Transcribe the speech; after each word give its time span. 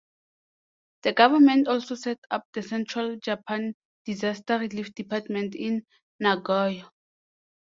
The 1.03 1.13
government 1.13 1.67
also 1.67 1.93
set 1.93 2.17
up 2.31 2.47
the 2.55 2.63
Central 2.63 3.17
Japan 3.17 3.75
Disaster 4.03 4.57
Relief 4.57 4.91
Department 4.95 5.53
in 5.53 5.85
Nagoya. 6.19 6.89